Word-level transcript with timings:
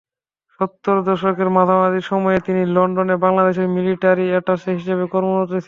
সত্তরের 0.59 1.03
দশকের 1.03 1.49
মাঝামাঝি 1.49 2.01
সময়ে 2.03 2.39
তিনি 2.47 2.61
লন্ডনে 2.75 3.15
বাংলাদেশের 3.25 3.67
মিলিটারি 3.75 4.25
অ্যাটাশে 4.29 4.69
হিসেবে 4.77 5.03
কর্মরত 5.07 5.45
ছিলেন। 5.45 5.59